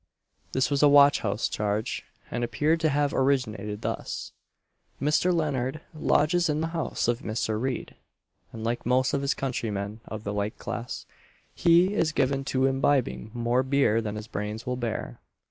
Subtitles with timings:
[0.53, 4.31] This was a watch house charge, and appeared to have originated thus:
[4.99, 5.31] Mr.
[5.31, 7.61] Leonard lodges in the house of Mr.
[7.61, 7.95] Reid,
[8.51, 11.05] and like most of his countrymen of the like class,
[11.53, 15.19] he is given to imbibing more beer than his brains will bear.